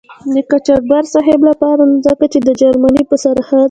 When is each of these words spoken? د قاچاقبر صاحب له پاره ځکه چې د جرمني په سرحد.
د 0.33 0.35
قاچاقبر 0.49 1.03
صاحب 1.13 1.39
له 1.47 1.53
پاره 1.61 1.85
ځکه 2.05 2.25
چې 2.33 2.39
د 2.47 2.49
جرمني 2.61 3.03
په 3.09 3.15
سرحد. 3.23 3.59